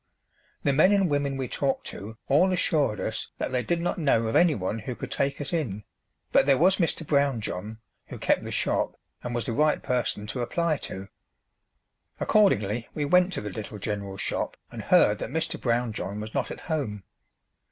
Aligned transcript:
The 0.63 0.73
men 0.73 0.91
and 0.93 1.11
women 1.11 1.37
we 1.37 1.47
talked 1.47 1.85
to 1.91 2.17
all 2.27 2.51
assured 2.51 2.99
us 2.99 3.29
that 3.37 3.51
they 3.51 3.61
did 3.61 3.79
not 3.79 3.99
know 3.99 4.25
of 4.25 4.35
anyone 4.35 4.79
who 4.79 4.95
could 4.95 5.11
take 5.11 5.39
us 5.39 5.53
in, 5.53 5.83
but 6.31 6.47
there 6.47 6.57
was 6.57 6.77
Mr. 6.77 7.05
Brownjohn, 7.05 7.77
who 8.07 8.17
kept 8.17 8.43
the 8.43 8.49
shop, 8.49 8.95
and 9.21 9.35
was 9.35 9.45
the 9.45 9.53
right 9.53 9.83
person 9.83 10.25
to 10.25 10.41
apply 10.41 10.77
to. 10.89 11.07
Accordingly 12.19 12.87
we 12.95 13.05
went 13.05 13.31
to 13.33 13.41
the 13.41 13.51
little 13.51 13.77
general 13.77 14.17
shop 14.17 14.57
and 14.71 14.81
heard 14.81 15.19
that 15.19 15.29
Mr. 15.29 15.59
Brownjohn 15.61 16.19
was 16.19 16.33
not 16.33 16.49
at 16.49 16.61
home. 16.61 17.03